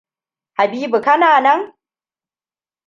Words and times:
Habibu 0.57 1.01
kana 1.01 1.39
nan? 1.43 1.61